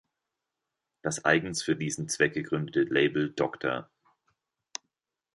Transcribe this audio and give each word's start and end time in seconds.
Das 1.03 1.25
eigens 1.25 1.61
für 1.61 1.75
diesen 1.75 2.09
Zweck 2.09 2.33
gegründete 2.33 2.91
Label 2.91 3.29
„Dr. 3.33 3.87